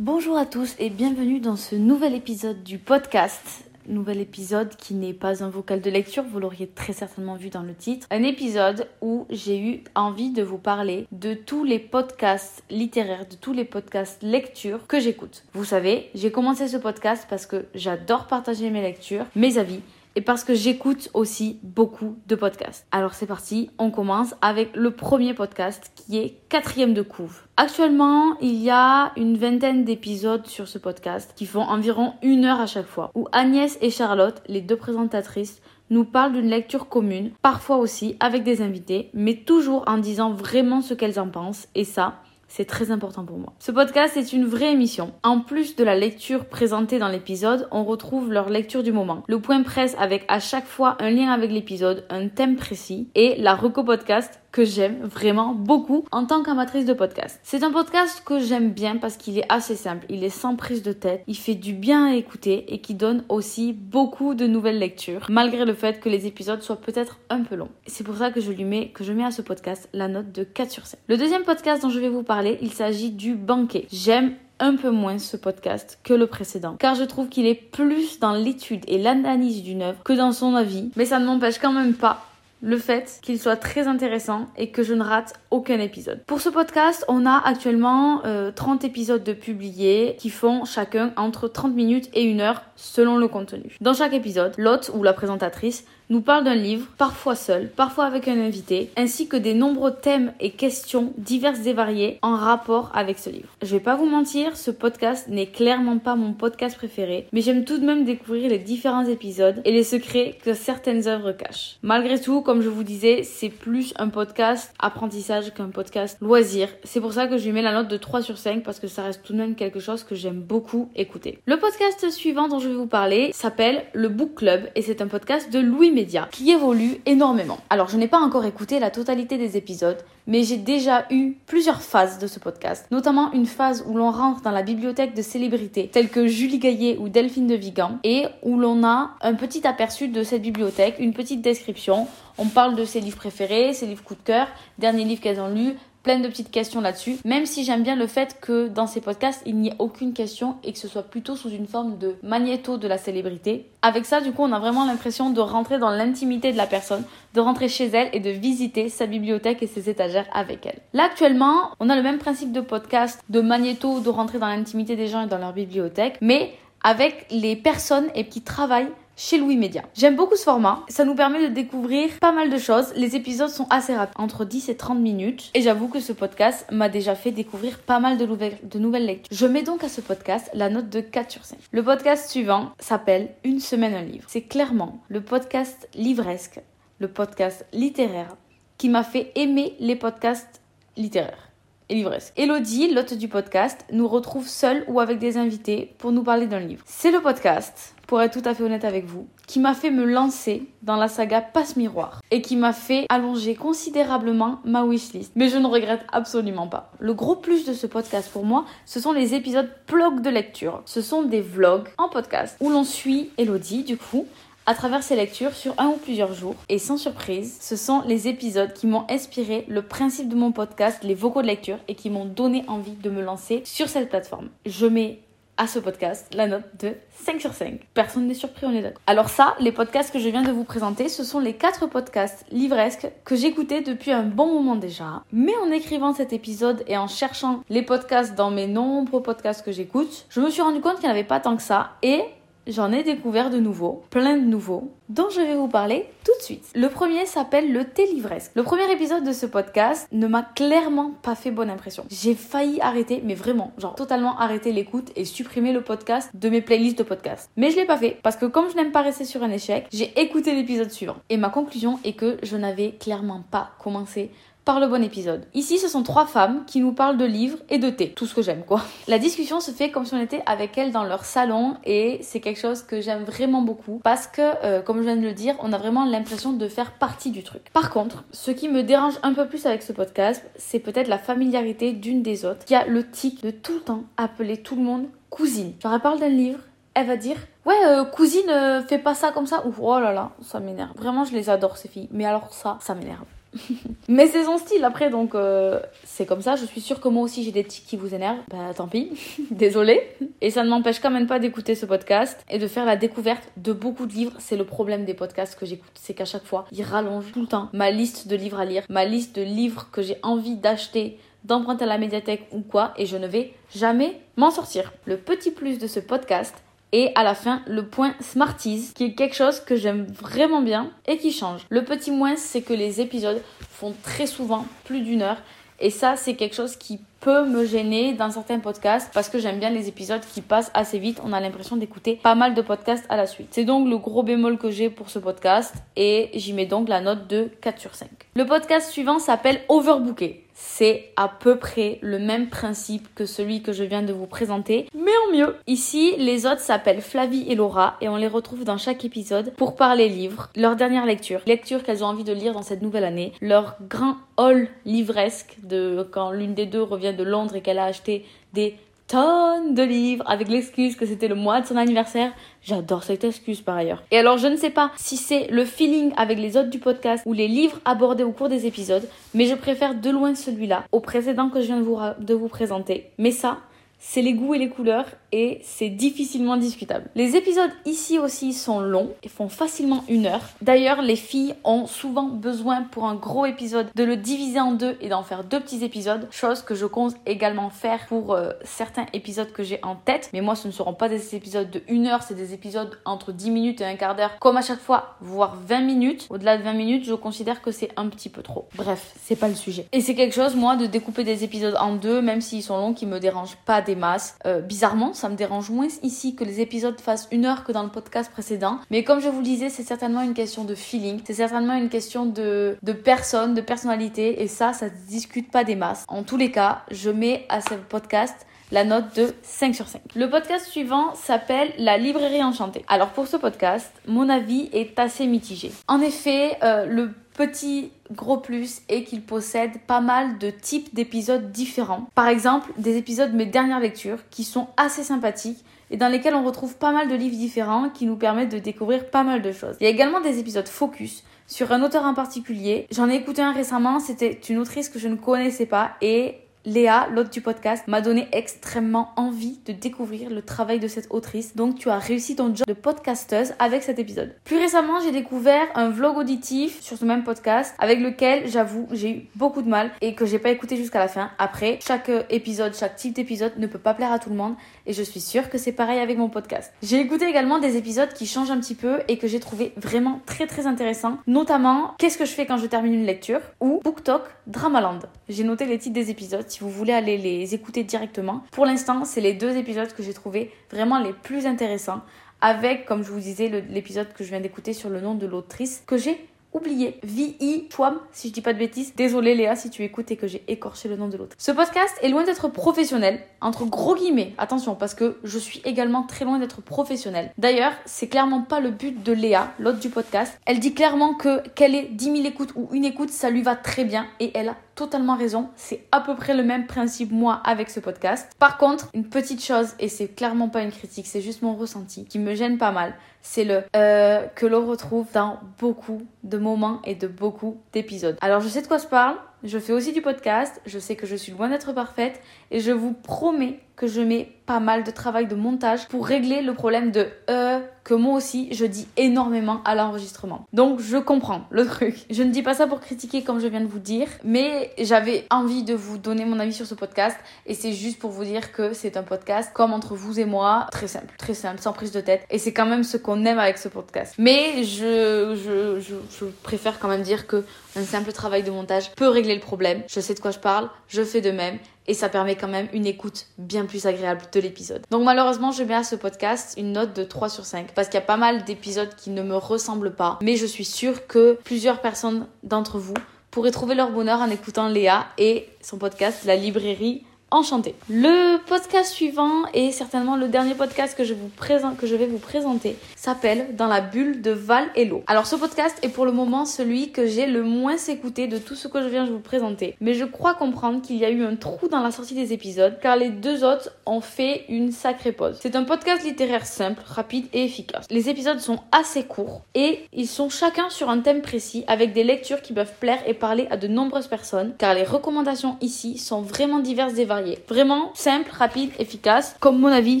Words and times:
Bonjour 0.00 0.38
à 0.38 0.46
tous 0.46 0.76
et 0.78 0.88
bienvenue 0.88 1.40
dans 1.40 1.56
ce 1.56 1.76
nouvel 1.76 2.14
épisode 2.14 2.62
du 2.62 2.78
podcast. 2.78 3.64
Nouvel 3.86 4.18
épisode 4.22 4.74
qui 4.76 4.94
n'est 4.94 5.12
pas 5.12 5.44
un 5.44 5.50
vocal 5.50 5.82
de 5.82 5.90
lecture, 5.90 6.22
vous 6.22 6.40
l'auriez 6.40 6.68
très 6.68 6.94
certainement 6.94 7.36
vu 7.36 7.50
dans 7.50 7.60
le 7.60 7.74
titre. 7.74 8.06
Un 8.10 8.22
épisode 8.22 8.88
où 9.02 9.26
j'ai 9.28 9.60
eu 9.60 9.84
envie 9.94 10.30
de 10.30 10.42
vous 10.42 10.56
parler 10.56 11.06
de 11.12 11.34
tous 11.34 11.64
les 11.64 11.78
podcasts 11.78 12.64
littéraires, 12.70 13.28
de 13.28 13.36
tous 13.36 13.52
les 13.52 13.66
podcasts 13.66 14.22
lecture 14.22 14.86
que 14.86 15.00
j'écoute. 15.00 15.44
Vous 15.52 15.66
savez, 15.66 16.08
j'ai 16.14 16.32
commencé 16.32 16.66
ce 16.66 16.78
podcast 16.78 17.26
parce 17.28 17.44
que 17.44 17.66
j'adore 17.74 18.26
partager 18.26 18.70
mes 18.70 18.80
lectures, 18.80 19.26
mes 19.36 19.58
avis 19.58 19.80
et 20.16 20.20
parce 20.20 20.44
que 20.44 20.54
j'écoute 20.54 21.10
aussi 21.14 21.58
beaucoup 21.62 22.16
de 22.26 22.34
podcasts. 22.34 22.86
Alors 22.90 23.14
c'est 23.14 23.26
parti, 23.26 23.70
on 23.78 23.90
commence 23.90 24.34
avec 24.42 24.74
le 24.76 24.90
premier 24.90 25.34
podcast 25.34 25.92
qui 25.94 26.18
est 26.18 26.40
quatrième 26.48 26.94
de 26.94 27.02
couve. 27.02 27.42
Actuellement, 27.56 28.38
il 28.40 28.56
y 28.56 28.70
a 28.70 29.12
une 29.16 29.36
vingtaine 29.36 29.84
d'épisodes 29.84 30.46
sur 30.46 30.68
ce 30.68 30.78
podcast 30.78 31.32
qui 31.36 31.46
font 31.46 31.62
environ 31.62 32.14
une 32.22 32.44
heure 32.44 32.60
à 32.60 32.66
chaque 32.66 32.86
fois, 32.86 33.10
où 33.14 33.28
Agnès 33.32 33.78
et 33.80 33.90
Charlotte, 33.90 34.42
les 34.46 34.60
deux 34.60 34.76
présentatrices, 34.76 35.60
nous 35.90 36.04
parlent 36.04 36.32
d'une 36.32 36.48
lecture 36.48 36.88
commune, 36.88 37.32
parfois 37.42 37.76
aussi 37.76 38.16
avec 38.20 38.44
des 38.44 38.62
invités, 38.62 39.10
mais 39.12 39.34
toujours 39.34 39.84
en 39.88 39.98
disant 39.98 40.32
vraiment 40.32 40.80
ce 40.82 40.94
qu'elles 40.94 41.18
en 41.18 41.28
pensent, 41.28 41.68
et 41.74 41.84
ça, 41.84 42.22
c'est 42.50 42.64
très 42.64 42.90
important 42.90 43.24
pour 43.24 43.38
moi. 43.38 43.52
Ce 43.60 43.70
podcast 43.70 44.16
est 44.16 44.32
une 44.32 44.44
vraie 44.44 44.72
émission. 44.72 45.12
En 45.22 45.40
plus 45.40 45.76
de 45.76 45.84
la 45.84 45.94
lecture 45.94 46.46
présentée 46.46 46.98
dans 46.98 47.08
l'épisode, 47.08 47.68
on 47.70 47.84
retrouve 47.84 48.32
leur 48.32 48.50
lecture 48.50 48.82
du 48.82 48.90
moment. 48.90 49.22
Le 49.28 49.40
point 49.40 49.62
presse 49.62 49.94
avec 49.98 50.24
à 50.26 50.40
chaque 50.40 50.66
fois 50.66 50.96
un 50.98 51.10
lien 51.10 51.30
avec 51.30 51.52
l'épisode, 51.52 52.04
un 52.10 52.26
thème 52.26 52.56
précis 52.56 53.08
et 53.14 53.36
la 53.38 53.54
reco 53.54 53.84
podcast 53.84 54.40
que 54.52 54.64
j'aime 54.64 55.02
vraiment 55.02 55.54
beaucoup 55.54 56.04
en 56.10 56.26
tant 56.26 56.42
qu'amatrice 56.42 56.84
de 56.84 56.92
podcast. 56.92 57.40
C'est 57.42 57.62
un 57.62 57.70
podcast 57.70 58.22
que 58.24 58.38
j'aime 58.38 58.70
bien 58.70 58.96
parce 58.96 59.16
qu'il 59.16 59.38
est 59.38 59.46
assez 59.48 59.76
simple, 59.76 60.06
il 60.08 60.24
est 60.24 60.30
sans 60.30 60.56
prise 60.56 60.82
de 60.82 60.92
tête, 60.92 61.22
il 61.26 61.36
fait 61.36 61.54
du 61.54 61.72
bien 61.72 62.06
à 62.06 62.14
écouter 62.14 62.72
et 62.72 62.80
qui 62.80 62.94
donne 62.94 63.24
aussi 63.28 63.72
beaucoup 63.72 64.34
de 64.34 64.46
nouvelles 64.46 64.78
lectures 64.78 65.26
malgré 65.28 65.64
le 65.64 65.74
fait 65.74 66.00
que 66.00 66.08
les 66.08 66.26
épisodes 66.26 66.62
soient 66.62 66.80
peut-être 66.80 67.18
un 67.28 67.42
peu 67.42 67.54
longs. 67.54 67.70
C'est 67.86 68.04
pour 68.04 68.16
ça 68.16 68.30
que 68.30 68.40
je 68.40 68.50
lui 68.50 68.64
mets 68.64 68.88
que 68.88 69.04
je 69.04 69.12
mets 69.12 69.24
à 69.24 69.30
ce 69.30 69.42
podcast 69.42 69.88
la 69.92 70.08
note 70.08 70.32
de 70.32 70.44
4 70.44 70.70
sur 70.70 70.86
5. 70.86 70.98
Le 71.08 71.16
deuxième 71.16 71.42
podcast 71.42 71.82
dont 71.82 71.90
je 71.90 72.00
vais 72.00 72.08
vous 72.08 72.22
parler, 72.22 72.58
il 72.60 72.72
s'agit 72.72 73.10
du 73.10 73.34
banquet. 73.34 73.86
J'aime 73.92 74.34
un 74.60 74.76
peu 74.76 74.90
moins 74.90 75.18
ce 75.18 75.36
podcast 75.36 75.98
que 76.04 76.12
le 76.12 76.26
précédent, 76.26 76.76
car 76.78 76.94
je 76.94 77.04
trouve 77.04 77.28
qu'il 77.28 77.46
est 77.46 77.54
plus 77.54 78.20
dans 78.20 78.32
l'étude 78.32 78.84
et 78.88 78.98
l'analyse 78.98 79.62
d'une 79.62 79.82
œuvre 79.82 80.02
que 80.04 80.12
dans 80.12 80.32
son 80.32 80.54
avis, 80.54 80.90
mais 80.96 81.06
ça 81.06 81.18
ne 81.18 81.26
m'empêche 81.26 81.58
quand 81.58 81.72
même 81.72 81.94
pas 81.94 82.26
le 82.62 82.78
fait 82.78 83.18
qu'il 83.22 83.38
soit 83.40 83.56
très 83.56 83.86
intéressant 83.86 84.48
et 84.56 84.70
que 84.70 84.82
je 84.82 84.94
ne 84.94 85.02
rate 85.02 85.34
aucun 85.50 85.80
épisode. 85.80 86.22
Pour 86.26 86.40
ce 86.40 86.48
podcast, 86.48 87.04
on 87.08 87.26
a 87.26 87.42
actuellement 87.44 88.22
30 88.54 88.84
euh, 88.84 88.86
épisodes 88.86 89.24
de 89.24 89.32
publiés 89.32 90.16
qui 90.18 90.30
font 90.30 90.64
chacun 90.64 91.12
entre 91.16 91.48
30 91.48 91.74
minutes 91.74 92.08
et 92.14 92.32
1 92.32 92.40
heure 92.40 92.62
selon 92.76 93.16
le 93.16 93.28
contenu. 93.28 93.76
Dans 93.80 93.94
chaque 93.94 94.12
épisode, 94.12 94.54
l'hôte 94.56 94.90
ou 94.94 95.02
la 95.02 95.12
présentatrice 95.12 95.84
nous 96.10 96.20
parle 96.20 96.44
d'un 96.44 96.56
livre, 96.56 96.88
parfois 96.98 97.36
seul, 97.36 97.68
parfois 97.68 98.04
avec 98.04 98.26
un 98.26 98.40
invité, 98.40 98.90
ainsi 98.96 99.28
que 99.28 99.36
des 99.36 99.54
nombreux 99.54 99.94
thèmes 99.94 100.32
et 100.40 100.50
questions 100.50 101.12
diverses 101.16 101.66
et 101.66 101.72
variées 101.72 102.18
en 102.22 102.34
rapport 102.34 102.90
avec 102.94 103.18
ce 103.18 103.30
livre. 103.30 103.48
Je 103.62 103.76
vais 103.76 103.80
pas 103.80 103.94
vous 103.94 104.06
mentir, 104.06 104.56
ce 104.56 104.72
podcast 104.72 105.28
n'est 105.28 105.46
clairement 105.46 105.98
pas 105.98 106.16
mon 106.16 106.32
podcast 106.32 106.76
préféré, 106.76 107.28
mais 107.32 107.42
j'aime 107.42 107.64
tout 107.64 107.78
de 107.78 107.86
même 107.86 108.04
découvrir 108.04 108.50
les 108.50 108.58
différents 108.58 109.06
épisodes 109.06 109.62
et 109.64 109.70
les 109.70 109.84
secrets 109.84 110.36
que 110.42 110.52
certaines 110.52 111.06
œuvres 111.06 111.30
cachent. 111.30 111.78
Malgré 111.82 112.20
tout, 112.20 112.42
comme 112.50 112.62
je 112.62 112.68
vous 112.68 112.82
disais, 112.82 113.22
c'est 113.22 113.48
plus 113.48 113.94
un 113.96 114.08
podcast 114.08 114.74
apprentissage 114.80 115.54
qu'un 115.54 115.68
podcast 115.68 116.18
loisir. 116.20 116.68
C'est 116.82 117.00
pour 117.00 117.12
ça 117.12 117.28
que 117.28 117.38
je 117.38 117.44
lui 117.44 117.52
mets 117.52 117.62
la 117.62 117.72
note 117.72 117.86
de 117.86 117.96
3 117.96 118.22
sur 118.22 118.38
5 118.38 118.64
parce 118.64 118.80
que 118.80 118.88
ça 118.88 119.04
reste 119.04 119.22
tout 119.22 119.34
de 119.34 119.38
même 119.38 119.54
quelque 119.54 119.78
chose 119.78 120.02
que 120.02 120.16
j'aime 120.16 120.40
beaucoup 120.40 120.88
écouter. 120.96 121.38
Le 121.46 121.60
podcast 121.60 122.10
suivant 122.10 122.48
dont 122.48 122.58
je 122.58 122.68
vais 122.68 122.74
vous 122.74 122.88
parler 122.88 123.30
s'appelle 123.32 123.84
Le 123.92 124.08
Book 124.08 124.34
Club 124.34 124.62
et 124.74 124.82
c'est 124.82 125.00
un 125.00 125.06
podcast 125.06 125.52
de 125.52 125.60
Louis 125.60 125.94
qui 126.32 126.50
évolue 126.50 127.00
énormément. 127.06 127.58
Alors 127.70 127.88
je 127.88 127.96
n'ai 127.96 128.08
pas 128.08 128.18
encore 128.18 128.44
écouté 128.44 128.80
la 128.80 128.90
totalité 128.90 129.38
des 129.38 129.56
épisodes, 129.56 129.98
mais 130.26 130.42
j'ai 130.42 130.56
déjà 130.56 131.06
eu 131.10 131.34
plusieurs 131.46 131.82
phases 131.82 132.18
de 132.18 132.26
ce 132.26 132.40
podcast, 132.40 132.86
notamment 132.90 133.32
une 133.32 133.46
phase 133.46 133.84
où 133.86 133.96
l'on 133.96 134.10
rentre 134.10 134.42
dans 134.42 134.50
la 134.50 134.62
bibliothèque 134.62 135.14
de 135.14 135.22
célébrités 135.22 135.88
telles 135.92 136.08
que 136.08 136.26
Julie 136.26 136.58
Gaillet 136.58 136.96
ou 136.98 137.08
Delphine 137.08 137.46
de 137.46 137.54
Vigan 137.54 137.98
et 138.02 138.24
où 138.42 138.58
l'on 138.58 138.82
a 138.82 139.12
un 139.20 139.34
petit 139.34 139.64
aperçu 139.68 140.08
de 140.08 140.24
cette 140.24 140.42
bibliothèque, 140.42 140.96
une 140.98 141.12
petite 141.12 141.42
description. 141.42 142.08
On 142.40 142.46
parle 142.46 142.74
de 142.74 142.86
ses 142.86 143.00
livres 143.00 143.18
préférés, 143.18 143.74
ses 143.74 143.86
livres 143.86 144.02
coup 144.02 144.14
de 144.14 144.22
cœur, 144.22 144.48
derniers 144.78 145.04
livres 145.04 145.20
qu'elles 145.20 145.40
ont 145.40 145.50
lus, 145.50 145.76
plein 146.02 146.20
de 146.20 146.26
petites 146.26 146.50
questions 146.50 146.80
là-dessus, 146.80 147.18
même 147.26 147.44
si 147.44 147.64
j'aime 147.64 147.82
bien 147.82 147.96
le 147.96 148.06
fait 148.06 148.38
que 148.40 148.68
dans 148.68 148.86
ces 148.86 149.02
podcasts, 149.02 149.42
il 149.44 149.56
n'y 149.56 149.68
ait 149.68 149.76
aucune 149.78 150.14
question 150.14 150.56
et 150.64 150.72
que 150.72 150.78
ce 150.78 150.88
soit 150.88 151.02
plutôt 151.02 151.36
sous 151.36 151.50
une 151.50 151.66
forme 151.66 151.98
de 151.98 152.16
magnéto 152.22 152.78
de 152.78 152.88
la 152.88 152.96
célébrité. 152.96 153.66
Avec 153.82 154.06
ça, 154.06 154.22
du 154.22 154.32
coup, 154.32 154.42
on 154.42 154.52
a 154.52 154.58
vraiment 154.58 154.86
l'impression 154.86 155.28
de 155.28 155.40
rentrer 155.42 155.78
dans 155.78 155.90
l'intimité 155.90 156.50
de 156.50 156.56
la 156.56 156.66
personne, 156.66 157.04
de 157.34 157.40
rentrer 157.40 157.68
chez 157.68 157.88
elle 157.88 158.08
et 158.14 158.20
de 158.20 158.30
visiter 158.30 158.88
sa 158.88 159.04
bibliothèque 159.04 159.62
et 159.62 159.66
ses 159.66 159.90
étagères 159.90 160.26
avec 160.32 160.64
elle. 160.64 160.80
Là, 160.94 161.04
actuellement, 161.04 161.72
on 161.78 161.90
a 161.90 161.96
le 161.96 162.02
même 162.02 162.16
principe 162.16 162.52
de 162.52 162.62
podcast, 162.62 163.22
de 163.28 163.42
magnéto, 163.42 164.00
de 164.00 164.08
rentrer 164.08 164.38
dans 164.38 164.48
l'intimité 164.48 164.96
des 164.96 165.08
gens 165.08 165.20
et 165.20 165.26
dans 165.26 165.36
leur 165.36 165.52
bibliothèque, 165.52 166.16
mais 166.22 166.54
avec 166.82 167.26
les 167.30 167.56
personnes 167.56 168.08
et 168.14 168.26
qui 168.26 168.40
travaillent 168.40 168.88
chez 169.16 169.38
Louis 169.38 169.56
Média. 169.56 169.82
J'aime 169.94 170.16
beaucoup 170.16 170.36
ce 170.36 170.44
format, 170.44 170.84
ça 170.88 171.04
nous 171.04 171.14
permet 171.14 171.48
de 171.48 171.52
découvrir 171.52 172.10
pas 172.20 172.32
mal 172.32 172.50
de 172.50 172.58
choses. 172.58 172.92
Les 172.96 173.16
épisodes 173.16 173.50
sont 173.50 173.66
assez 173.70 173.94
rapides, 173.94 174.14
entre 174.18 174.44
10 174.44 174.68
et 174.68 174.76
30 174.76 174.98
minutes. 174.98 175.50
Et 175.54 175.62
j'avoue 175.62 175.88
que 175.88 176.00
ce 176.00 176.12
podcast 176.12 176.66
m'a 176.70 176.88
déjà 176.88 177.14
fait 177.14 177.32
découvrir 177.32 177.78
pas 177.78 178.00
mal 178.00 178.18
de, 178.18 178.26
nouvelles, 178.26 178.58
de 178.62 178.78
nouvelles 178.78 179.06
lectures. 179.06 179.36
Je 179.36 179.46
mets 179.46 179.62
donc 179.62 179.84
à 179.84 179.88
ce 179.88 180.00
podcast 180.00 180.50
la 180.54 180.70
note 180.70 180.88
de 180.88 181.00
4 181.00 181.30
sur 181.30 181.44
5. 181.44 181.58
Le 181.72 181.82
podcast 181.82 182.30
suivant 182.30 182.70
s'appelle 182.78 183.30
Une 183.44 183.60
semaine 183.60 183.94
un 183.94 184.02
livre. 184.02 184.24
C'est 184.28 184.42
clairement 184.42 185.00
le 185.08 185.20
podcast 185.20 185.88
livresque, 185.94 186.60
le 186.98 187.08
podcast 187.08 187.66
littéraire 187.72 188.36
qui 188.78 188.88
m'a 188.88 189.02
fait 189.02 189.32
aimer 189.34 189.76
les 189.78 189.96
podcasts 189.96 190.62
littéraires 190.96 191.49
et 191.90 191.94
livresques. 191.94 192.32
Elodie, 192.36 192.94
l'hôte 192.94 193.14
du 193.14 193.28
podcast, 193.28 193.84
nous 193.92 194.08
retrouve 194.08 194.48
seule 194.48 194.84
ou 194.88 195.00
avec 195.00 195.18
des 195.18 195.36
invités 195.36 195.94
pour 195.98 196.12
nous 196.12 196.22
parler 196.22 196.46
d'un 196.46 196.60
livre. 196.60 196.82
C'est 196.86 197.10
le 197.10 197.20
podcast 197.20 197.94
pour 198.06 198.20
être 198.22 198.40
tout 198.40 198.48
à 198.48 198.54
fait 198.54 198.64
honnête 198.64 198.84
avec 198.84 199.04
vous, 199.04 199.28
qui 199.46 199.60
m'a 199.60 199.72
fait 199.72 199.90
me 199.90 200.04
lancer 200.04 200.64
dans 200.82 200.96
la 200.96 201.06
saga 201.06 201.40
Passe 201.40 201.76
Miroir 201.76 202.20
et 202.32 202.42
qui 202.42 202.56
m'a 202.56 202.72
fait 202.72 203.06
allonger 203.08 203.54
considérablement 203.54 204.58
ma 204.64 204.84
wishlist. 204.84 205.32
Mais 205.36 205.48
je 205.48 205.58
ne 205.58 205.66
regrette 205.68 206.04
absolument 206.10 206.66
pas. 206.66 206.90
Le 206.98 207.14
gros 207.14 207.36
plus 207.36 207.64
de 207.66 207.72
ce 207.72 207.86
podcast 207.86 208.28
pour 208.32 208.44
moi, 208.44 208.64
ce 208.84 208.98
sont 208.98 209.12
les 209.12 209.34
épisodes 209.34 209.70
blog 209.86 210.22
de 210.22 210.30
lecture. 210.30 210.82
Ce 210.86 211.02
sont 211.02 211.22
des 211.22 211.40
vlogs 211.40 211.88
en 211.98 212.08
podcast 212.08 212.56
où 212.60 212.68
l'on 212.70 212.82
suit 212.82 213.30
Elodie, 213.38 213.84
du 213.84 213.96
coup, 213.96 214.26
à 214.70 214.74
travers 214.74 215.02
ses 215.02 215.16
lectures 215.16 215.54
sur 215.54 215.74
un 215.78 215.88
ou 215.88 215.96
plusieurs 215.96 216.32
jours. 216.32 216.54
Et 216.68 216.78
sans 216.78 216.96
surprise, 216.96 217.58
ce 217.60 217.74
sont 217.74 218.04
les 218.06 218.28
épisodes 218.28 218.72
qui 218.72 218.86
m'ont 218.86 219.04
inspiré 219.10 219.64
le 219.66 219.82
principe 219.82 220.28
de 220.28 220.36
mon 220.36 220.52
podcast, 220.52 221.02
les 221.02 221.16
vocaux 221.16 221.42
de 221.42 221.48
lecture, 221.48 221.78
et 221.88 221.96
qui 221.96 222.08
m'ont 222.08 222.24
donné 222.24 222.62
envie 222.68 222.92
de 222.92 223.10
me 223.10 223.20
lancer 223.20 223.62
sur 223.64 223.88
cette 223.88 224.08
plateforme. 224.08 224.48
Je 224.66 224.86
mets 224.86 225.22
à 225.56 225.66
ce 225.66 225.80
podcast 225.80 226.32
la 226.34 226.46
note 226.46 226.62
de 226.78 226.94
5 227.24 227.40
sur 227.40 227.52
5. 227.52 227.80
Personne 227.94 228.28
n'est 228.28 228.34
surpris, 228.34 228.64
on 228.64 228.72
est 228.72 228.80
d'accord. 228.80 229.02
Alors 229.08 229.28
ça, 229.28 229.56
les 229.58 229.72
podcasts 229.72 230.12
que 230.12 230.20
je 230.20 230.28
viens 230.28 230.42
de 230.42 230.52
vous 230.52 230.62
présenter, 230.62 231.08
ce 231.08 231.24
sont 231.24 231.40
les 231.40 231.54
4 231.54 231.88
podcasts 231.88 232.46
livresques 232.52 233.10
que 233.24 233.34
j'écoutais 233.34 233.80
depuis 233.80 234.12
un 234.12 234.22
bon 234.22 234.54
moment 234.54 234.76
déjà. 234.76 235.24
Mais 235.32 235.56
en 235.66 235.72
écrivant 235.72 236.14
cet 236.14 236.32
épisode 236.32 236.84
et 236.86 236.96
en 236.96 237.08
cherchant 237.08 237.64
les 237.70 237.82
podcasts 237.82 238.36
dans 238.36 238.52
mes 238.52 238.68
nombreux 238.68 239.20
podcasts 239.20 239.64
que 239.64 239.72
j'écoute, 239.72 240.26
je 240.28 240.40
me 240.40 240.48
suis 240.48 240.62
rendu 240.62 240.80
compte 240.80 241.00
qu'il 241.00 241.06
n'y 241.06 241.08
en 241.08 241.14
avait 241.14 241.24
pas 241.24 241.40
tant 241.40 241.56
que 241.56 241.62
ça 241.62 241.90
et 242.02 242.22
j'en 242.70 242.92
ai 242.92 243.02
découvert 243.02 243.50
de 243.50 243.58
nouveaux, 243.58 244.02
plein 244.10 244.36
de 244.36 244.44
nouveaux, 244.44 244.90
dont 245.08 245.28
je 245.30 245.40
vais 245.40 245.56
vous 245.56 245.68
parler 245.68 246.06
tout 246.24 246.32
de 246.38 246.42
suite. 246.42 246.70
Le 246.74 246.88
premier 246.88 247.26
s'appelle 247.26 247.72
le 247.72 247.84
thé 247.84 248.06
livresque. 248.06 248.52
Le 248.54 248.62
premier 248.62 248.90
épisode 248.92 249.24
de 249.24 249.32
ce 249.32 249.46
podcast 249.46 250.08
ne 250.12 250.26
m'a 250.26 250.42
clairement 250.42 251.12
pas 251.22 251.34
fait 251.34 251.50
bonne 251.50 251.70
impression. 251.70 252.04
J'ai 252.10 252.34
failli 252.34 252.80
arrêter, 252.80 253.22
mais 253.24 253.34
vraiment, 253.34 253.72
genre 253.78 253.94
totalement 253.94 254.38
arrêter 254.38 254.72
l'écoute 254.72 255.10
et 255.16 255.24
supprimer 255.24 255.72
le 255.72 255.82
podcast 255.82 256.30
de 256.34 256.48
mes 256.48 256.60
playlists 256.60 256.98
de 256.98 257.02
podcasts. 257.02 257.50
Mais 257.56 257.70
je 257.70 257.76
l'ai 257.76 257.86
pas 257.86 257.96
fait 257.96 258.18
parce 258.22 258.36
que 258.36 258.46
comme 258.46 258.70
je 258.70 258.76
n'aime 258.76 258.92
pas 258.92 259.02
rester 259.02 259.24
sur 259.24 259.42
un 259.42 259.50
échec, 259.50 259.86
j'ai 259.92 260.12
écouté 260.20 260.54
l'épisode 260.54 260.90
suivant. 260.90 261.16
Et 261.28 261.36
ma 261.36 261.48
conclusion 261.48 261.98
est 262.04 262.12
que 262.12 262.38
je 262.42 262.56
n'avais 262.56 262.92
clairement 262.92 263.42
pas 263.50 263.72
commencé 263.78 264.30
par 264.64 264.80
le 264.80 264.86
bon 264.86 265.02
épisode. 265.02 265.46
Ici, 265.54 265.78
ce 265.78 265.88
sont 265.88 266.02
trois 266.02 266.26
femmes 266.26 266.64
qui 266.66 266.80
nous 266.80 266.92
parlent 266.92 267.16
de 267.16 267.24
livres 267.24 267.58
et 267.68 267.78
de 267.78 267.90
thé, 267.90 268.10
tout 268.10 268.26
ce 268.26 268.34
que 268.34 268.42
j'aime 268.42 268.62
quoi. 268.64 268.82
La 269.08 269.18
discussion 269.18 269.60
se 269.60 269.70
fait 269.70 269.90
comme 269.90 270.04
si 270.04 270.14
on 270.14 270.20
était 270.20 270.42
avec 270.46 270.76
elles 270.78 270.92
dans 270.92 271.04
leur 271.04 271.24
salon 271.24 271.76
et 271.84 272.18
c'est 272.22 272.40
quelque 272.40 272.60
chose 272.60 272.82
que 272.82 273.00
j'aime 273.00 273.24
vraiment 273.24 273.62
beaucoup 273.62 274.00
parce 274.04 274.26
que, 274.26 274.42
euh, 274.64 274.82
comme 274.82 274.98
je 274.98 275.02
viens 275.02 275.16
de 275.16 275.22
le 275.22 275.32
dire, 275.32 275.54
on 275.60 275.72
a 275.72 275.78
vraiment 275.78 276.04
l'impression 276.04 276.52
de 276.52 276.68
faire 276.68 276.92
partie 276.92 277.30
du 277.30 277.42
truc. 277.42 277.70
Par 277.72 277.90
contre, 277.90 278.24
ce 278.32 278.50
qui 278.50 278.68
me 278.68 278.82
dérange 278.82 279.14
un 279.22 279.32
peu 279.32 279.46
plus 279.46 279.66
avec 279.66 279.82
ce 279.82 279.92
podcast, 279.92 280.44
c'est 280.56 280.78
peut-être 280.80 281.08
la 281.08 281.18
familiarité 281.18 281.92
d'une 281.92 282.22
des 282.22 282.44
autres 282.44 282.64
qui 282.64 282.74
a 282.74 282.86
le 282.86 283.08
tic 283.08 283.42
de 283.42 283.50
tout 283.50 283.74
le 283.74 283.80
temps 283.80 284.04
appeler 284.16 284.58
tout 284.58 284.76
le 284.76 284.82
monde 284.82 285.06
cousine. 285.30 285.74
Genre 285.80 285.94
elle 285.94 286.00
parle 286.00 286.20
d'un 286.20 286.28
livre, 286.28 286.60
elle 286.94 287.06
va 287.06 287.16
dire 287.16 287.36
ouais 287.66 287.74
euh, 287.86 288.04
cousine 288.04 288.48
euh, 288.48 288.82
fais 288.82 288.98
pas 288.98 289.14
ça 289.14 289.30
comme 289.30 289.46
ça 289.46 289.64
ou 289.66 289.72
oh 289.80 290.00
là 290.00 290.12
là 290.12 290.30
ça 290.42 290.60
m'énerve 290.60 290.96
vraiment 290.96 291.24
je 291.24 291.32
les 291.32 291.50
adore 291.50 291.76
ces 291.76 291.88
filles 291.88 292.08
mais 292.10 292.24
alors 292.24 292.52
ça 292.52 292.78
ça 292.80 292.94
m'énerve 292.94 293.26
Mais 294.08 294.26
c'est 294.26 294.44
son 294.44 294.58
style 294.58 294.84
après, 294.84 295.10
donc 295.10 295.34
euh, 295.34 295.80
c'est 296.04 296.26
comme 296.26 296.42
ça. 296.42 296.56
Je 296.56 296.64
suis 296.64 296.80
sûre 296.80 297.00
que 297.00 297.08
moi 297.08 297.22
aussi 297.22 297.42
j'ai 297.42 297.52
des 297.52 297.64
tics 297.64 297.84
qui 297.86 297.96
vous 297.96 298.14
énervent. 298.14 298.38
Bah 298.48 298.74
tant 298.76 298.88
pis, 298.88 299.12
désolé. 299.50 300.02
Et 300.40 300.50
ça 300.50 300.64
ne 300.64 300.70
m'empêche 300.70 301.00
quand 301.00 301.10
même 301.10 301.26
pas 301.26 301.38
d'écouter 301.38 301.74
ce 301.74 301.86
podcast 301.86 302.44
et 302.50 302.58
de 302.58 302.66
faire 302.66 302.84
la 302.84 302.96
découverte 302.96 303.48
de 303.56 303.72
beaucoup 303.72 304.06
de 304.06 304.12
livres. 304.12 304.32
C'est 304.38 304.56
le 304.56 304.64
problème 304.64 305.04
des 305.04 305.14
podcasts 305.14 305.58
que 305.58 305.66
j'écoute, 305.66 305.92
c'est 305.94 306.14
qu'à 306.14 306.24
chaque 306.24 306.44
fois, 306.44 306.66
ils 306.72 306.82
rallongent 306.82 307.32
tout 307.32 307.40
le 307.40 307.46
temps 307.46 307.68
ma 307.72 307.90
liste 307.90 308.28
de 308.28 308.36
livres 308.36 308.60
à 308.60 308.64
lire, 308.64 308.84
ma 308.88 309.04
liste 309.04 309.36
de 309.36 309.42
livres 309.42 309.88
que 309.92 310.02
j'ai 310.02 310.16
envie 310.22 310.56
d'acheter 310.56 311.18
d'emprunter 311.44 311.84
à 311.84 311.88
la 311.88 311.98
médiathèque 311.98 312.46
ou 312.52 312.60
quoi, 312.60 312.92
et 312.96 313.06
je 313.06 313.16
ne 313.16 313.26
vais 313.26 313.54
jamais 313.74 314.20
m'en 314.36 314.50
sortir. 314.50 314.92
Le 315.06 315.16
petit 315.16 315.50
plus 315.50 315.78
de 315.78 315.86
ce 315.86 316.00
podcast, 316.00 316.54
et 316.92 317.12
à 317.14 317.22
la 317.22 317.34
fin, 317.34 317.62
le 317.66 317.86
point 317.86 318.14
Smarties, 318.20 318.92
qui 318.94 319.04
est 319.04 319.12
quelque 319.12 319.36
chose 319.36 319.60
que 319.60 319.76
j'aime 319.76 320.06
vraiment 320.06 320.62
bien 320.62 320.90
et 321.06 321.18
qui 321.18 321.32
change. 321.32 321.62
Le 321.68 321.84
petit 321.84 322.10
moins, 322.10 322.36
c'est 322.36 322.62
que 322.62 322.72
les 322.72 323.00
épisodes 323.00 323.40
font 323.70 323.94
très 324.02 324.26
souvent 324.26 324.66
plus 324.84 325.00
d'une 325.00 325.22
heure. 325.22 325.38
Et 325.82 325.90
ça, 325.90 326.16
c'est 326.16 326.34
quelque 326.34 326.54
chose 326.54 326.76
qui 326.76 327.00
peut 327.20 327.46
me 327.46 327.64
gêner 327.64 328.12
dans 328.12 328.30
certains 328.30 328.58
podcasts 328.58 329.10
parce 329.14 329.28
que 329.28 329.38
j'aime 329.38 329.58
bien 329.58 329.70
les 329.70 329.88
épisodes 329.88 330.20
qui 330.20 330.40
passent 330.40 330.70
assez 330.74 330.98
vite. 330.98 331.20
On 331.24 331.32
a 331.32 331.40
l'impression 331.40 331.76
d'écouter 331.76 332.18
pas 332.22 332.34
mal 332.34 332.54
de 332.54 332.62
podcasts 332.62 333.04
à 333.08 333.16
la 333.16 333.26
suite. 333.26 333.48
C'est 333.52 333.64
donc 333.64 333.88
le 333.88 333.96
gros 333.98 334.22
bémol 334.22 334.58
que 334.58 334.70
j'ai 334.70 334.90
pour 334.90 335.10
ce 335.10 335.18
podcast 335.18 335.74
et 335.96 336.30
j'y 336.34 336.52
mets 336.52 336.66
donc 336.66 336.88
la 336.88 337.00
note 337.00 337.28
de 337.28 337.50
4 337.60 337.78
sur 337.78 337.94
5. 337.94 338.08
Le 338.34 338.46
podcast 338.46 338.90
suivant 338.90 339.18
s'appelle 339.18 339.60
Overbooké. 339.68 340.44
C'est 340.62 341.10
à 341.16 341.28
peu 341.28 341.56
près 341.56 341.98
le 342.02 342.18
même 342.18 342.50
principe 342.50 343.14
que 343.14 343.24
celui 343.24 343.62
que 343.62 343.72
je 343.72 343.82
viens 343.82 344.02
de 344.02 344.12
vous 344.12 344.26
présenter, 344.26 344.86
mais 344.94 345.10
en 345.26 345.34
mieux. 345.34 345.56
Ici, 345.66 346.14
les 346.18 346.44
autres 346.44 346.60
s'appellent 346.60 347.00
Flavie 347.00 347.46
et 347.48 347.54
Laura 347.54 347.96
et 348.02 348.10
on 348.10 348.16
les 348.16 348.28
retrouve 348.28 348.64
dans 348.64 348.76
chaque 348.76 349.02
épisode 349.04 349.54
pour 349.56 349.74
parler 349.74 350.10
livres, 350.10 350.50
leur 350.54 350.76
dernière 350.76 351.06
lecture, 351.06 351.40
lecture 351.46 351.82
qu'elles 351.82 352.04
ont 352.04 352.08
envie 352.08 352.24
de 352.24 352.34
lire 352.34 352.52
dans 352.52 352.62
cette 352.62 352.82
nouvelle 352.82 353.04
année, 353.04 353.32
leur 353.40 353.76
grand 353.88 354.16
haul 354.36 354.68
livresque 354.84 355.56
de 355.62 356.06
quand 356.10 356.30
l'une 356.30 356.54
des 356.54 356.66
deux 356.66 356.82
revient 356.82 357.14
de 357.14 357.24
Londres 357.24 357.56
et 357.56 357.62
qu'elle 357.62 357.78
a 357.78 357.84
acheté 357.84 358.26
des 358.52 358.76
tonnes 359.10 359.74
de 359.74 359.82
livres 359.82 360.24
avec 360.28 360.48
l'excuse 360.48 360.94
que 360.94 361.04
c'était 361.04 361.26
le 361.26 361.34
mois 361.34 361.60
de 361.60 361.66
son 361.66 361.76
anniversaire. 361.76 362.32
J'adore 362.62 363.02
cette 363.02 363.24
excuse 363.24 363.60
par 363.60 363.76
ailleurs. 363.76 364.04
Et 364.12 364.18
alors 364.18 364.38
je 364.38 364.46
ne 364.46 364.56
sais 364.56 364.70
pas 364.70 364.92
si 364.96 365.16
c'est 365.16 365.48
le 365.48 365.64
feeling 365.64 366.12
avec 366.16 366.38
les 366.38 366.56
autres 366.56 366.70
du 366.70 366.78
podcast 366.78 367.24
ou 367.26 367.32
les 367.32 367.48
livres 367.48 367.80
abordés 367.84 368.22
au 368.22 368.30
cours 368.30 368.48
des 368.48 368.66
épisodes, 368.66 369.08
mais 369.34 369.46
je 369.46 369.56
préfère 369.56 369.96
de 369.96 370.10
loin 370.10 370.36
celui-là 370.36 370.84
au 370.92 371.00
précédent 371.00 371.48
que 371.48 371.60
je 371.60 371.66
viens 371.66 371.78
de 371.78 371.82
vous, 371.82 371.98
de 372.20 372.34
vous 372.34 372.48
présenter. 372.48 373.10
Mais 373.18 373.32
ça, 373.32 373.58
c'est 374.00 374.22
les 374.22 374.32
goûts 374.32 374.54
et 374.54 374.58
les 374.58 374.70
couleurs 374.70 375.04
et 375.30 375.60
c'est 375.62 375.90
difficilement 375.90 376.56
discutable. 376.56 377.08
Les 377.14 377.36
épisodes 377.36 377.70
ici 377.84 378.18
aussi 378.18 378.52
sont 378.52 378.80
longs 378.80 379.12
et 379.22 379.28
font 379.28 379.48
facilement 379.48 380.02
une 380.08 380.26
heure. 380.26 380.42
D'ailleurs, 380.62 381.02
les 381.02 381.16
filles 381.16 381.54
ont 381.64 381.86
souvent 381.86 382.24
besoin 382.24 382.82
pour 382.82 383.04
un 383.04 383.14
gros 383.14 383.46
épisode 383.46 383.88
de 383.94 384.02
le 384.02 384.16
diviser 384.16 384.58
en 384.58 384.72
deux 384.72 384.96
et 385.00 385.08
d'en 385.08 385.22
faire 385.22 385.44
deux 385.44 385.60
petits 385.60 385.84
épisodes, 385.84 386.26
chose 386.30 386.62
que 386.62 386.74
je 386.74 386.86
compte 386.86 387.14
également 387.26 387.70
faire 387.70 388.06
pour 388.08 388.32
euh, 388.32 388.50
certains 388.64 389.06
épisodes 389.12 389.52
que 389.52 389.62
j'ai 389.62 389.78
en 389.84 389.94
tête. 389.94 390.30
Mais 390.32 390.40
moi, 390.40 390.56
ce 390.56 390.66
ne 390.66 390.72
seront 390.72 390.94
pas 390.94 391.08
des 391.08 391.34
épisodes 391.34 391.70
de 391.70 391.82
une 391.88 392.06
heure, 392.06 392.22
c'est 392.22 392.34
des 392.34 392.54
épisodes 392.54 392.98
entre 393.04 393.32
10 393.32 393.50
minutes 393.50 393.80
et 393.82 393.84
un 393.84 393.96
quart 393.96 394.16
d'heure, 394.16 394.38
comme 394.40 394.56
à 394.56 394.62
chaque 394.62 394.80
fois, 394.80 395.16
voire 395.20 395.56
20 395.66 395.80
minutes. 395.80 396.26
Au-delà 396.30 396.56
de 396.56 396.62
20 396.62 396.72
minutes, 396.72 397.04
je 397.04 397.14
considère 397.14 397.62
que 397.62 397.70
c'est 397.70 397.90
un 397.96 398.08
petit 398.08 398.30
peu 398.30 398.42
trop. 398.42 398.66
Bref, 398.74 399.12
c'est 399.22 399.36
pas 399.36 399.48
le 399.48 399.54
sujet. 399.54 399.86
Et 399.92 400.00
c'est 400.00 400.14
quelque 400.14 400.34
chose, 400.34 400.56
moi, 400.56 400.76
de 400.76 400.86
découper 400.86 401.22
des 401.22 401.44
épisodes 401.44 401.76
en 401.78 401.94
deux, 401.94 402.22
même 402.22 402.40
s'ils 402.40 402.62
sont 402.62 402.78
longs, 402.78 402.94
qui 402.94 403.06
me 403.06 403.20
dérangent 403.20 403.58
pas 403.66 403.82
masses. 403.96 404.36
Euh, 404.46 404.60
bizarrement, 404.60 405.12
ça 405.14 405.28
me 405.28 405.36
dérange 405.36 405.70
moins 405.70 405.88
ici 406.02 406.34
que 406.34 406.44
les 406.44 406.60
épisodes 406.60 407.00
fassent 407.00 407.28
une 407.32 407.44
heure 407.44 407.64
que 407.64 407.72
dans 407.72 407.82
le 407.82 407.88
podcast 407.88 408.30
précédent. 408.30 408.78
Mais 408.90 409.04
comme 409.04 409.20
je 409.20 409.28
vous 409.28 409.38
le 409.38 409.44
disais, 409.44 409.68
c'est 409.68 409.82
certainement 409.82 410.22
une 410.22 410.34
question 410.34 410.64
de 410.64 410.74
feeling, 410.74 411.20
c'est 411.24 411.34
certainement 411.34 411.74
une 411.74 411.88
question 411.88 412.26
de, 412.26 412.76
de 412.82 412.92
personne, 412.92 413.54
de 413.54 413.60
personnalité, 413.60 414.42
et 414.42 414.48
ça, 414.48 414.72
ça 414.72 414.88
se 414.88 415.08
discute 415.08 415.50
pas 415.50 415.64
des 415.64 415.76
masses. 415.76 416.04
En 416.08 416.22
tous 416.22 416.36
les 416.36 416.50
cas, 416.50 416.82
je 416.90 417.10
mets 417.10 417.46
à 417.48 417.60
ce 417.60 417.74
podcast 417.74 418.46
la 418.72 418.84
note 418.84 419.16
de 419.16 419.34
5 419.42 419.74
sur 419.74 419.88
5. 419.88 420.00
Le 420.14 420.30
podcast 420.30 420.66
suivant 420.66 421.14
s'appelle 421.14 421.72
La 421.78 421.98
librairie 421.98 422.42
enchantée. 422.42 422.84
Alors 422.88 423.08
pour 423.08 423.26
ce 423.26 423.36
podcast, 423.36 423.90
mon 424.06 424.28
avis 424.28 424.68
est 424.72 424.98
assez 424.98 425.26
mitigé. 425.26 425.72
En 425.88 426.00
effet, 426.00 426.56
euh, 426.62 426.86
le 426.86 427.12
petit 427.40 427.90
gros 428.12 428.36
plus 428.36 428.82
est 428.90 429.04
qu'il 429.04 429.22
possède 429.22 429.78
pas 429.86 430.02
mal 430.02 430.36
de 430.36 430.50
types 430.50 430.94
d'épisodes 430.94 431.50
différents. 431.50 432.06
Par 432.14 432.28
exemple, 432.28 432.70
des 432.76 432.98
épisodes 432.98 433.32
de 433.32 433.36
mes 433.36 433.46
dernières 433.46 433.80
lectures 433.80 434.18
qui 434.28 434.44
sont 434.44 434.68
assez 434.76 435.02
sympathiques 435.02 435.64
et 435.90 435.96
dans 435.96 436.08
lesquels 436.08 436.34
on 436.34 436.44
retrouve 436.44 436.76
pas 436.76 436.92
mal 436.92 437.08
de 437.08 437.14
livres 437.14 437.36
différents 437.36 437.88
qui 437.88 438.04
nous 438.04 438.16
permettent 438.16 438.52
de 438.52 438.58
découvrir 438.58 439.08
pas 439.08 439.22
mal 439.22 439.40
de 439.40 439.52
choses. 439.52 439.76
Il 439.80 439.84
y 439.84 439.86
a 439.86 439.90
également 439.90 440.20
des 440.20 440.38
épisodes 440.38 440.68
focus 440.68 441.24
sur 441.46 441.72
un 441.72 441.82
auteur 441.82 442.04
en 442.04 442.12
particulier. 442.12 442.86
J'en 442.90 443.08
ai 443.08 443.14
écouté 443.14 443.40
un 443.40 443.52
récemment, 443.52 444.00
c'était 444.00 444.38
une 444.50 444.58
autrice 444.58 444.90
que 444.90 444.98
je 444.98 445.08
ne 445.08 445.16
connaissais 445.16 445.64
pas 445.64 445.92
et 446.02 446.34
Léa, 446.66 447.08
l'hôte 447.10 447.32
du 447.32 447.40
podcast, 447.40 447.84
m'a 447.88 448.02
donné 448.02 448.28
extrêmement 448.32 449.12
envie 449.16 449.60
de 449.64 449.72
découvrir 449.72 450.28
le 450.28 450.42
travail 450.42 450.78
de 450.78 450.88
cette 450.88 451.06
autrice. 451.10 451.56
Donc 451.56 451.76
tu 451.76 451.88
as 451.88 451.98
réussi 451.98 452.36
ton 452.36 452.54
job 452.54 452.66
de 452.66 452.74
podcasteuse 452.74 453.54
avec 453.58 453.82
cet 453.82 453.98
épisode. 453.98 454.34
Plus 454.44 454.58
récemment, 454.58 455.00
j'ai 455.00 455.10
découvert 455.10 455.66
un 455.74 455.88
vlog 455.88 456.18
auditif 456.18 456.82
sur 456.82 456.98
ce 456.98 457.06
même 457.06 457.24
podcast 457.24 457.74
avec 457.78 458.00
lequel 458.00 458.46
j'avoue 458.46 458.86
j'ai 458.92 459.10
eu 459.10 459.28
beaucoup 459.36 459.62
de 459.62 459.68
mal 459.68 459.90
et 460.02 460.14
que 460.14 460.26
j'ai 460.26 460.38
pas 460.38 460.50
écouté 460.50 460.76
jusqu'à 460.76 460.98
la 460.98 461.08
fin. 461.08 461.30
Après, 461.38 461.78
chaque 461.82 462.10
épisode, 462.28 462.74
chaque 462.74 462.96
type 462.96 463.14
d'épisode 463.14 463.52
ne 463.56 463.66
peut 463.66 463.78
pas 463.78 463.94
plaire 463.94 464.12
à 464.12 464.18
tout 464.18 464.28
le 464.28 464.36
monde 464.36 464.54
et 464.86 464.92
je 464.92 465.02
suis 465.02 465.20
sûre 465.20 465.48
que 465.48 465.56
c'est 465.56 465.72
pareil 465.72 465.98
avec 465.98 466.18
mon 466.18 466.28
podcast. 466.28 466.74
J'ai 466.82 467.00
écouté 467.00 467.26
également 467.26 467.58
des 467.58 467.78
épisodes 467.78 468.12
qui 468.12 468.26
changent 468.26 468.50
un 468.50 468.60
petit 468.60 468.74
peu 468.74 468.98
et 469.08 469.16
que 469.16 469.28
j'ai 469.28 469.40
trouvé 469.40 469.72
vraiment 469.76 470.20
très 470.26 470.46
très 470.46 470.66
intéressants, 470.66 471.16
notamment 471.26 471.94
Qu'est-ce 471.98 472.18
que 472.18 472.26
je 472.26 472.32
fais 472.32 472.44
quand 472.44 472.58
je 472.58 472.66
termine 472.66 472.92
une 472.92 473.06
lecture 473.06 473.40
ou 473.60 473.80
BookTok 473.82 474.22
Dramaland. 474.46 474.98
J'ai 475.28 475.44
noté 475.44 475.64
les 475.64 475.78
titres 475.78 475.94
des 475.94 476.10
épisodes 476.10 476.46
si 476.50 476.60
vous 476.60 476.70
voulez 476.70 476.92
aller 476.92 477.16
les 477.16 477.54
écouter 477.54 477.84
directement. 477.84 478.42
Pour 478.50 478.66
l'instant, 478.66 479.04
c'est 479.04 479.20
les 479.20 479.34
deux 479.34 479.56
épisodes 479.56 479.92
que 479.92 480.02
j'ai 480.02 480.14
trouvé 480.14 480.52
vraiment 480.70 480.98
les 480.98 481.12
plus 481.12 481.46
intéressants 481.46 482.00
avec, 482.40 482.86
comme 482.86 483.02
je 483.04 483.10
vous 483.10 483.20
disais, 483.20 483.48
l'épisode 483.68 484.12
que 484.12 484.24
je 484.24 484.30
viens 484.30 484.40
d'écouter 484.40 484.72
sur 484.72 484.88
le 484.88 485.00
nom 485.00 485.14
de 485.14 485.26
l'autrice 485.26 485.82
que 485.86 485.98
j'ai 485.98 486.26
oublié. 486.52 486.98
V.I. 487.02 487.68
Chouam, 487.72 487.98
si 488.12 488.28
je 488.28 488.32
dis 488.32 488.40
pas 488.40 488.52
de 488.52 488.58
bêtises. 488.58 488.94
Désolée 488.96 489.34
Léa 489.34 489.56
si 489.56 489.70
tu 489.70 489.84
écoutes 489.84 490.10
et 490.10 490.16
que 490.16 490.26
j'ai 490.26 490.42
écorché 490.48 490.88
le 490.88 490.96
nom 490.96 491.08
de 491.08 491.16
l'autre. 491.16 491.36
Ce 491.38 491.52
podcast 491.52 491.94
est 492.02 492.08
loin 492.08 492.24
d'être 492.24 492.48
professionnel, 492.48 493.20
entre 493.40 493.64
gros 493.66 493.94
guillemets. 493.94 494.32
Attention, 494.38 494.74
parce 494.74 494.94
que 494.94 495.18
je 495.22 495.38
suis 495.38 495.60
également 495.64 496.02
très 496.02 496.24
loin 496.24 496.38
d'être 496.38 496.60
professionnel. 496.60 497.32
D'ailleurs, 497.38 497.72
c'est 497.84 498.08
clairement 498.08 498.42
pas 498.42 498.60
le 498.60 498.70
but 498.70 499.02
de 499.02 499.12
Léa, 499.12 499.52
l'autre 499.58 499.78
du 499.78 499.90
podcast. 499.90 500.38
Elle 500.46 500.58
dit 500.58 500.74
clairement 500.74 501.14
que 501.14 501.46
qu'elle 501.50 501.74
ait 501.74 501.88
10 501.90 502.04
000 502.04 502.16
écoutes 502.26 502.52
ou 502.56 502.68
une 502.72 502.84
écoute, 502.84 503.10
ça 503.10 503.30
lui 503.30 503.42
va 503.42 503.54
très 503.54 503.84
bien 503.84 504.06
et 504.18 504.32
elle 504.34 504.48
a 504.48 504.56
totalement 504.80 505.14
raison. 505.14 505.50
C'est 505.56 505.84
à 505.92 506.00
peu 506.00 506.16
près 506.16 506.34
le 506.34 506.42
même 506.42 506.66
principe, 506.66 507.12
moi, 507.12 507.42
avec 507.44 507.68
ce 507.68 507.80
podcast. 507.80 508.30
Par 508.38 508.56
contre, 508.56 508.88
une 508.94 509.04
petite 509.04 509.44
chose, 509.44 509.74
et 509.78 509.88
c'est 509.88 510.08
clairement 510.08 510.48
pas 510.48 510.62
une 510.62 510.72
critique, 510.72 511.06
c'est 511.06 511.20
juste 511.20 511.42
mon 511.42 511.54
ressenti, 511.54 512.06
qui 512.06 512.18
me 512.18 512.34
gêne 512.34 512.56
pas 512.56 512.72
mal, 512.72 512.94
c'est 513.20 513.44
le 513.44 513.62
euh, 513.76 514.26
que 514.34 514.46
l'on 514.46 514.66
retrouve 514.66 515.06
dans 515.12 515.38
beaucoup 515.58 516.00
de 516.24 516.38
moments 516.38 516.80
et 516.84 516.94
de 516.94 517.08
beaucoup 517.08 517.58
d'épisodes. 517.74 518.16
Alors, 518.22 518.40
je 518.40 518.48
sais 518.48 518.62
de 518.62 518.66
quoi 518.66 518.78
je 518.78 518.86
parle, 518.86 519.16
je 519.44 519.58
fais 519.58 519.72
aussi 519.72 519.92
du 519.92 520.02
podcast, 520.02 520.60
je 520.66 520.78
sais 520.78 520.96
que 520.96 521.06
je 521.06 521.16
suis 521.16 521.32
loin 521.32 521.48
d'être 521.48 521.72
parfaite, 521.72 522.20
et 522.50 522.60
je 522.60 522.72
vous 522.72 522.92
promets 522.92 523.60
que 523.76 523.86
je 523.86 524.02
mets 524.02 524.30
pas 524.44 524.60
mal 524.60 524.84
de 524.84 524.90
travail 524.90 525.26
de 525.26 525.34
montage 525.34 525.88
pour 525.88 526.06
régler 526.06 526.42
le 526.42 526.52
problème 526.52 526.90
de 526.90 527.08
euh 527.30 527.60
que 527.82 527.94
moi 527.94 528.16
aussi 528.16 528.48
je 528.52 528.64
dis 528.64 528.86
énormément 528.96 529.62
à 529.64 529.74
l'enregistrement. 529.74 530.46
Donc 530.52 530.80
je 530.80 530.96
comprends 530.98 531.46
le 531.50 531.66
truc. 531.66 531.96
Je 532.10 532.22
ne 532.22 532.30
dis 532.30 532.42
pas 532.42 532.54
ça 532.54 532.66
pour 532.66 532.80
critiquer 532.80 533.22
comme 533.22 533.40
je 533.40 533.46
viens 533.46 533.60
de 533.60 533.66
vous 533.66 533.78
dire, 533.78 534.06
mais 534.22 534.70
j'avais 534.78 535.26
envie 535.30 535.62
de 535.62 535.74
vous 535.74 535.98
donner 535.98 536.24
mon 536.24 536.38
avis 536.38 536.52
sur 536.52 536.66
ce 536.66 536.74
podcast 536.74 537.16
et 537.46 537.54
c'est 537.54 537.72
juste 537.72 537.98
pour 537.98 538.10
vous 538.10 538.24
dire 538.24 538.52
que 538.52 538.74
c'est 538.74 538.96
un 538.96 539.02
podcast 539.02 539.50
comme 539.54 539.72
entre 539.72 539.94
vous 539.94 540.20
et 540.20 540.24
moi, 540.24 540.66
très 540.70 540.88
simple, 540.88 541.14
très 541.18 541.34
simple, 541.34 541.60
sans 541.60 541.72
prise 541.72 541.92
de 541.92 542.00
tête 542.00 542.26
et 542.30 542.38
c'est 542.38 542.52
quand 542.52 542.66
même 542.66 542.84
ce 542.84 542.96
qu'on 542.96 543.24
aime 543.24 543.38
avec 543.38 543.58
ce 543.58 543.68
podcast. 543.68 544.14
Mais 544.18 544.62
je, 544.62 545.34
je, 545.80 546.24
préfère 546.42 546.78
quand 546.78 546.88
même 546.88 547.02
dire 547.02 547.26
que 547.26 547.44
un 547.76 547.84
simple 547.84 548.12
travail 548.12 548.42
de 548.42 548.50
montage 548.50 548.92
peut 548.92 549.08
régler 549.08 549.34
le 549.34 549.40
problème. 549.40 549.82
Je 549.88 550.00
sais 550.00 550.14
de 550.14 550.20
quoi 550.20 550.30
je 550.30 550.38
parle, 550.38 550.68
je 550.88 551.02
fais 551.02 551.20
de 551.20 551.30
même 551.30 551.58
et 551.86 551.94
ça 551.94 552.08
permet 552.08 552.36
quand 552.36 552.48
même 552.48 552.68
une 552.72 552.86
écoute 552.86 553.26
bien 553.38 553.64
plus 553.64 553.86
agréable 553.86 554.22
de 554.32 554.40
l'épisode. 554.40 554.82
Donc 554.90 555.04
malheureusement, 555.04 555.50
je 555.50 555.62
mets 555.62 555.74
à 555.74 555.84
ce 555.84 555.96
podcast 555.96 556.54
une 556.56 556.72
note 556.72 556.94
de 556.94 557.04
3 557.04 557.28
sur 557.28 557.44
5 557.44 557.72
parce 557.74 557.88
qu'il 557.88 557.98
y 557.98 558.02
a 558.02 558.06
pas 558.06 558.16
mal 558.16 558.44
d'épisodes 558.44 558.94
qui 558.96 559.10
ne 559.10 559.22
me 559.22 559.36
ressemblent 559.36 559.94
pas, 559.94 560.18
mais 560.22 560.36
je 560.36 560.46
suis 560.46 560.64
sûre 560.64 561.06
que 561.06 561.38
plusieurs 561.44 561.80
personnes 561.80 562.26
d'entre 562.42 562.78
vous 562.78 562.94
pourraient 563.30 563.50
trouver 563.50 563.74
leur 563.74 563.90
bonheur 563.90 564.20
en 564.20 564.30
écoutant 564.30 564.68
Léa 564.68 565.06
et 565.18 565.48
son 565.62 565.78
podcast 565.78 566.24
La 566.24 566.36
librairie 566.36 567.04
enchantée. 567.30 567.74
Le 567.88 568.38
podcast 568.44 568.92
suivant 568.92 569.44
et 569.54 569.70
certainement 569.70 570.16
le 570.16 570.28
dernier 570.28 570.54
podcast 570.54 570.96
que 570.96 571.04
je, 571.04 571.14
vais 571.14 572.06
vous 572.06 572.18
présenter 572.18 572.76
s'appelle 572.96 573.54
Dans 573.56 573.68
la 573.68 573.80
bulle 573.80 574.20
de 574.20 574.32
Val 574.32 574.64
et 574.74 574.84
l'eau. 574.84 575.04
Alors 575.06 575.26
ce 575.26 575.36
podcast 575.36 575.78
est 575.82 575.88
pour 575.88 576.06
le 576.06 576.12
moment 576.12 576.44
celui 576.44 576.90
que 576.90 577.06
j'ai 577.06 577.26
le 577.26 577.42
moins 577.42 577.76
écouté 577.76 578.26
de 578.26 578.38
tout 578.38 578.56
ce 578.56 578.68
que 578.68 578.82
je 578.82 578.88
viens 578.88 579.04
de 579.04 579.10
vous 579.10 579.20
présenter. 579.20 579.76
Mais 579.80 579.94
je 579.94 580.04
crois 580.04 580.34
comprendre 580.34 580.82
qu'il 580.82 580.96
y 580.96 581.04
a 581.04 581.10
eu 581.10 581.24
un 581.24 581.36
trou 581.36 581.68
dans 581.68 581.80
la 581.80 581.92
sortie 581.92 582.14
des 582.14 582.32
épisodes 582.32 582.78
car 582.82 582.96
les 582.96 583.10
deux 583.10 583.44
autres 583.44 583.70
ont 583.86 584.00
fait 584.00 584.44
une 584.48 584.72
sacrée 584.72 585.12
pause. 585.12 585.38
C'est 585.40 585.54
un 585.54 585.64
podcast 585.64 586.04
littéraire 586.04 586.46
simple, 586.46 586.82
rapide 586.84 587.26
et 587.32 587.44
efficace. 587.44 587.86
Les 587.90 588.08
épisodes 588.08 588.40
sont 588.40 588.58
assez 588.72 589.04
courts 589.04 589.42
et 589.54 589.84
ils 589.92 590.08
sont 590.08 590.30
chacun 590.30 590.68
sur 590.68 590.90
un 590.90 590.98
thème 590.98 591.22
précis 591.22 591.64
avec 591.68 591.92
des 591.92 592.04
lectures 592.04 592.42
qui 592.42 592.52
peuvent 592.52 592.74
plaire 592.80 593.02
et 593.06 593.14
parler 593.14 593.46
à 593.50 593.56
de 593.56 593.68
nombreuses 593.68 594.08
personnes 594.08 594.54
car 594.58 594.74
les 594.74 594.84
recommandations 594.84 595.56
ici 595.60 595.96
sont 595.96 596.22
vraiment 596.22 596.58
diverses 596.58 596.98
et 596.98 597.04
variées. 597.04 597.19
Vraiment 597.48 597.90
simple, 597.94 598.30
rapide, 598.32 598.70
efficace, 598.78 599.36
comme 599.40 599.58
mon 599.58 599.68
avis 599.68 600.00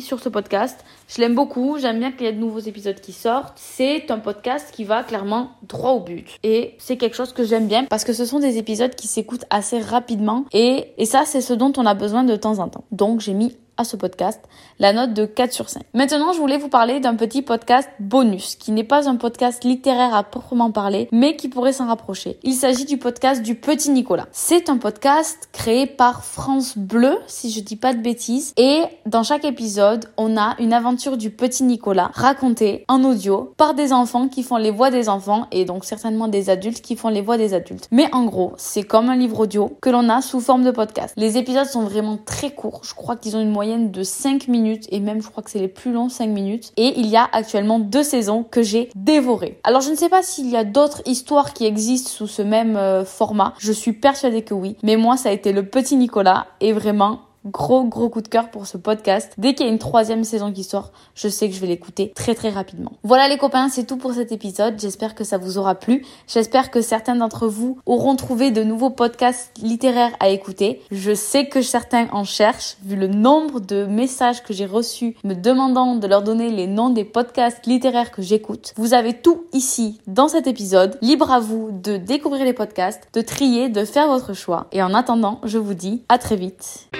sur 0.00 0.20
ce 0.20 0.28
podcast. 0.28 0.84
Je 1.08 1.20
l'aime 1.20 1.34
beaucoup, 1.34 1.78
j'aime 1.78 1.98
bien 1.98 2.12
qu'il 2.12 2.26
y 2.26 2.28
ait 2.28 2.32
de 2.32 2.38
nouveaux 2.38 2.60
épisodes 2.60 3.00
qui 3.00 3.12
sortent. 3.12 3.54
C'est 3.56 4.10
un 4.10 4.18
podcast 4.18 4.70
qui 4.72 4.84
va 4.84 5.02
clairement 5.02 5.50
droit 5.62 5.92
au 5.92 6.00
but. 6.00 6.38
Et 6.44 6.74
c'est 6.78 6.96
quelque 6.96 7.16
chose 7.16 7.32
que 7.32 7.44
j'aime 7.44 7.66
bien 7.66 7.84
parce 7.84 8.04
que 8.04 8.12
ce 8.12 8.24
sont 8.24 8.38
des 8.38 8.58
épisodes 8.58 8.94
qui 8.94 9.08
s'écoutent 9.08 9.44
assez 9.50 9.80
rapidement 9.80 10.44
et, 10.52 10.92
et 10.98 11.06
ça 11.06 11.24
c'est 11.24 11.40
ce 11.40 11.52
dont 11.52 11.72
on 11.76 11.86
a 11.86 11.94
besoin 11.94 12.22
de 12.22 12.36
temps 12.36 12.58
en 12.60 12.68
temps. 12.68 12.84
Donc 12.92 13.20
j'ai 13.20 13.34
mis 13.34 13.56
à 13.80 13.84
ce 13.84 13.96
podcast 13.96 14.40
la 14.78 14.92
note 14.92 15.12
de 15.12 15.26
4 15.26 15.52
sur 15.52 15.68
5. 15.68 15.82
Maintenant, 15.94 16.32
je 16.32 16.38
voulais 16.38 16.56
vous 16.56 16.68
parler 16.68 17.00
d'un 17.00 17.14
petit 17.14 17.42
podcast 17.42 17.88
bonus 17.98 18.56
qui 18.56 18.72
n'est 18.72 18.84
pas 18.84 19.08
un 19.08 19.16
podcast 19.16 19.64
littéraire 19.64 20.14
à 20.14 20.22
proprement 20.22 20.70
parler, 20.70 21.08
mais 21.12 21.36
qui 21.36 21.48
pourrait 21.48 21.72
s'en 21.72 21.86
rapprocher. 21.86 22.38
Il 22.42 22.54
s'agit 22.54 22.86
du 22.86 22.96
podcast 22.96 23.42
du 23.42 23.54
Petit 23.54 23.90
Nicolas. 23.90 24.26
C'est 24.32 24.70
un 24.70 24.78
podcast 24.78 25.48
créé 25.52 25.86
par 25.86 26.24
France 26.24 26.78
Bleu, 26.78 27.18
si 27.26 27.50
je 27.50 27.60
dis 27.60 27.76
pas 27.76 27.92
de 27.92 28.00
bêtises, 28.00 28.54
et 28.56 28.82
dans 29.06 29.22
chaque 29.22 29.44
épisode, 29.44 30.06
on 30.16 30.36
a 30.36 30.56
une 30.58 30.72
aventure 30.72 31.16
du 31.16 31.30
Petit 31.30 31.64
Nicolas 31.64 32.10
racontée 32.14 32.84
en 32.88 33.04
audio 33.04 33.52
par 33.56 33.74
des 33.74 33.92
enfants 33.92 34.28
qui 34.28 34.42
font 34.42 34.56
les 34.56 34.70
voix 34.70 34.90
des 34.90 35.08
enfants 35.08 35.46
et 35.52 35.64
donc 35.64 35.84
certainement 35.84 36.28
des 36.28 36.50
adultes 36.50 36.80
qui 36.80 36.96
font 36.96 37.08
les 37.08 37.20
voix 37.20 37.36
des 37.36 37.54
adultes. 37.54 37.88
Mais 37.90 38.08
en 38.14 38.24
gros, 38.24 38.52
c'est 38.56 38.82
comme 38.82 39.08
un 39.08 39.16
livre 39.16 39.40
audio 39.40 39.76
que 39.80 39.90
l'on 39.90 40.08
a 40.08 40.22
sous 40.22 40.40
forme 40.40 40.64
de 40.64 40.70
podcast. 40.70 41.14
Les 41.16 41.38
épisodes 41.38 41.66
sont 41.66 41.82
vraiment 41.82 42.18
très 42.24 42.50
courts. 42.50 42.80
Je 42.84 42.94
crois 42.94 43.16
qu'ils 43.16 43.36
ont 43.36 43.40
une 43.40 43.50
moyenne 43.50 43.69
de 43.78 44.02
5 44.02 44.48
minutes 44.48 44.86
et 44.90 45.00
même 45.00 45.22
je 45.22 45.28
crois 45.28 45.42
que 45.42 45.50
c'est 45.50 45.58
les 45.58 45.68
plus 45.68 45.92
longs 45.92 46.08
5 46.08 46.28
minutes. 46.28 46.72
Et 46.76 46.98
il 46.98 47.06
y 47.06 47.16
a 47.16 47.28
actuellement 47.32 47.78
deux 47.78 48.02
saisons 48.02 48.42
que 48.42 48.62
j'ai 48.62 48.90
dévorées. 48.94 49.58
Alors 49.64 49.80
je 49.80 49.90
ne 49.90 49.96
sais 49.96 50.08
pas 50.08 50.22
s'il 50.22 50.48
y 50.50 50.56
a 50.56 50.64
d'autres 50.64 51.02
histoires 51.06 51.52
qui 51.52 51.66
existent 51.66 52.10
sous 52.10 52.26
ce 52.26 52.42
même 52.42 52.76
euh, 52.76 53.04
format. 53.04 53.54
Je 53.58 53.72
suis 53.72 53.92
persuadée 53.92 54.42
que 54.42 54.54
oui. 54.54 54.76
Mais 54.82 54.96
moi 54.96 55.16
ça 55.16 55.28
a 55.28 55.32
été 55.32 55.52
le 55.52 55.66
petit 55.66 55.96
Nicolas 55.96 56.46
et 56.60 56.72
vraiment 56.72 57.20
Gros 57.46 57.84
gros 57.84 58.10
coup 58.10 58.20
de 58.20 58.28
cœur 58.28 58.50
pour 58.50 58.66
ce 58.66 58.76
podcast. 58.76 59.32
Dès 59.38 59.54
qu'il 59.54 59.64
y 59.64 59.68
a 59.68 59.72
une 59.72 59.78
troisième 59.78 60.24
saison 60.24 60.52
qui 60.52 60.62
sort, 60.62 60.92
je 61.14 61.26
sais 61.26 61.48
que 61.48 61.54
je 61.54 61.60
vais 61.60 61.68
l'écouter 61.68 62.12
très 62.14 62.34
très 62.34 62.50
rapidement. 62.50 62.92
Voilà 63.02 63.28
les 63.28 63.38
copains, 63.38 63.70
c'est 63.70 63.86
tout 63.86 63.96
pour 63.96 64.12
cet 64.12 64.30
épisode. 64.30 64.74
J'espère 64.78 65.14
que 65.14 65.24
ça 65.24 65.38
vous 65.38 65.56
aura 65.56 65.74
plu. 65.74 66.04
J'espère 66.28 66.70
que 66.70 66.82
certains 66.82 67.14
d'entre 67.14 67.48
vous 67.48 67.78
auront 67.86 68.14
trouvé 68.14 68.50
de 68.50 68.62
nouveaux 68.62 68.90
podcasts 68.90 69.52
littéraires 69.62 70.12
à 70.20 70.28
écouter. 70.28 70.82
Je 70.90 71.14
sais 71.14 71.48
que 71.48 71.62
certains 71.62 72.08
en 72.12 72.24
cherchent, 72.24 72.76
vu 72.84 72.94
le 72.94 73.06
nombre 73.06 73.60
de 73.60 73.86
messages 73.86 74.42
que 74.42 74.52
j'ai 74.52 74.66
reçus 74.66 75.16
me 75.24 75.32
demandant 75.32 75.96
de 75.96 76.06
leur 76.06 76.22
donner 76.22 76.50
les 76.50 76.66
noms 76.66 76.90
des 76.90 77.04
podcasts 77.04 77.64
littéraires 77.64 78.10
que 78.10 78.20
j'écoute. 78.20 78.74
Vous 78.76 78.92
avez 78.92 79.14
tout 79.14 79.44
ici 79.54 79.98
dans 80.06 80.28
cet 80.28 80.46
épisode. 80.46 80.98
Libre 81.00 81.30
à 81.30 81.40
vous 81.40 81.70
de 81.72 81.96
découvrir 81.96 82.44
les 82.44 82.52
podcasts, 82.52 83.08
de 83.14 83.22
trier, 83.22 83.70
de 83.70 83.86
faire 83.86 84.08
votre 84.08 84.34
choix. 84.34 84.66
Et 84.72 84.82
en 84.82 84.92
attendant, 84.92 85.40
je 85.44 85.56
vous 85.56 85.74
dis 85.74 86.02
à 86.10 86.18
très 86.18 86.36
vite. 86.36 86.90